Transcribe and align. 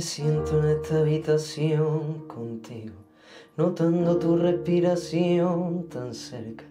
siento 0.00 0.58
en 0.58 0.70
esta 0.70 1.00
habitación 1.00 2.26
contigo, 2.26 2.94
notando 3.56 4.16
tu 4.18 4.36
respiración 4.36 5.88
tan 5.88 6.14
cerca, 6.14 6.64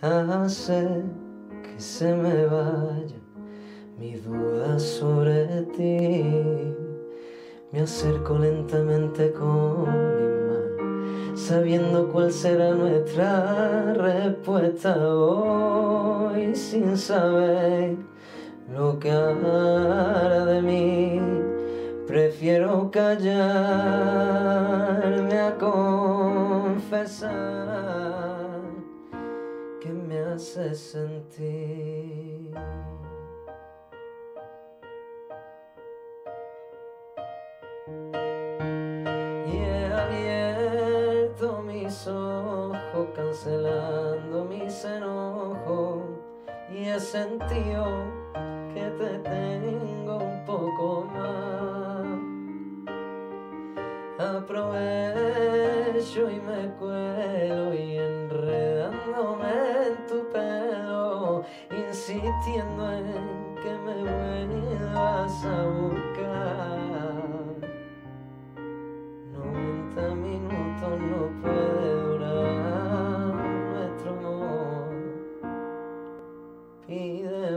hace 0.00 1.02
que 1.62 1.80
se 1.80 2.14
me 2.14 2.44
vayan 2.46 3.26
mis 3.98 4.22
dudas 4.24 4.82
sobre 4.82 5.62
ti. 5.76 6.74
Me 7.72 7.80
acerco 7.80 8.38
lentamente 8.38 9.32
con 9.32 9.82
mi 9.82 10.26
mano, 10.48 11.36
sabiendo 11.36 12.08
cuál 12.08 12.30
será 12.30 12.74
nuestra 12.74 13.94
respuesta 13.94 14.96
hoy, 15.08 16.54
sin 16.54 16.96
saber 16.96 17.96
lo 18.74 18.98
que 18.98 19.10
hará 19.10 20.44
de 20.44 20.62
mí. 20.62 21.35
Prefiero 22.26 22.90
callarme 22.90 23.38
a 25.38 25.56
confesar 25.56 27.30
que 29.80 29.90
me 29.90 30.18
hace 30.18 30.74
sentir. 30.74 32.50
Y 39.46 39.56
he 39.56 39.86
abierto 39.92 41.62
mis 41.62 42.08
ojos 42.08 43.06
cancelando 43.14 44.44
mis 44.46 44.84
enojos 44.84 46.02
y 46.72 46.88
he 46.88 46.98
sentido 46.98 47.86
que 48.74 48.90
te 48.98 49.18
tengo 49.20 49.95
Aprovecho 54.18 55.10
y 56.30 56.40
me 56.40 56.70
cuelo 56.78 57.74
y 57.74 57.98
enredándome 57.98 59.50
en 59.88 60.06
tu 60.06 60.26
pelo, 60.32 61.44
insistiendo 61.70 62.92
en 62.92 63.54
que 63.56 63.76
me 63.84 64.02
vuelvas 64.04 65.44
a 65.44 65.66
buscar. 65.66 66.78
90 69.34 70.14
minutos 70.14 70.98
no 70.98 71.20
puede 71.42 71.90
durar 72.00 73.34
nuestro 73.74 74.10
amor. 74.12 74.94
Pide 76.86 77.50